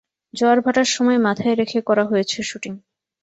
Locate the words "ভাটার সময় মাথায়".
0.61-1.55